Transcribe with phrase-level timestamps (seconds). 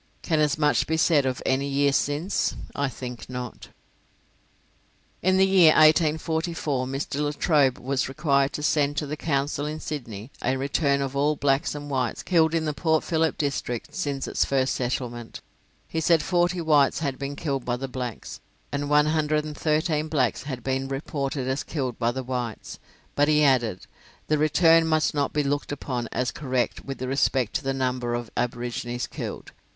[0.23, 2.55] Can as much be said of any year since?
[2.73, 3.67] I think not."
[5.21, 7.21] In the year 1844 Mr.
[7.21, 11.75] Latrobe was required to send to the Council in Sydney a return of all blacks
[11.75, 15.39] and whites killed in the Port Phillip district since its first settlement.
[15.87, 18.39] He said forty whites had been killed by the blacks,
[18.71, 22.79] and one hundred and thirteen blacks had been reported as killed by the whites;
[23.13, 23.85] but he added,
[24.29, 28.31] "the return must not be looked upon as correct with respect to the number of
[28.35, 29.51] aborigines killed."